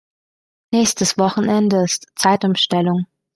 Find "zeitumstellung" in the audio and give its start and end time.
2.15-3.05